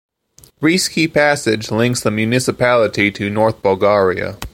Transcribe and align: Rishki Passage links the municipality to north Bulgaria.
Rishki 0.63 1.13
Passage 1.13 1.69
links 1.69 2.01
the 2.01 2.09
municipality 2.09 3.11
to 3.11 3.29
north 3.29 3.61
Bulgaria. 3.61 4.39